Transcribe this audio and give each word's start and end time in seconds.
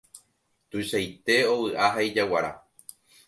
Tuichaite 0.69 1.35
ovy'a 1.53 1.85
ha 1.93 1.99
ijaguara. 2.09 2.51